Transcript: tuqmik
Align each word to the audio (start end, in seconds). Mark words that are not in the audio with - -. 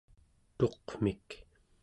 tuqmik 0.57 1.27